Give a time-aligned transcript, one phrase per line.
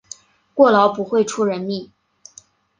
[0.55, 1.91] 过劳不会出人命